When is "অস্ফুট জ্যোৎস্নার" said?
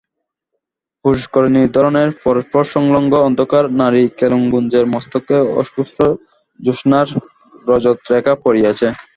5.59-7.07